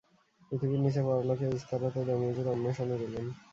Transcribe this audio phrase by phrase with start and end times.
[0.47, 3.25] পৃথিবীর নীচে পরলোকে ইস্তারত দমুজির অন্বেষণে গেলেন।